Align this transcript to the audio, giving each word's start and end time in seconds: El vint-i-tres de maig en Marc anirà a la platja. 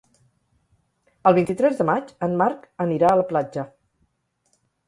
El 1.31 1.35
vint-i-tres 1.39 1.77
de 1.81 1.87
maig 1.91 2.09
en 2.29 2.35
Marc 2.43 2.67
anirà 2.87 3.13
a 3.15 3.23
la 3.23 3.29
platja. 3.33 3.71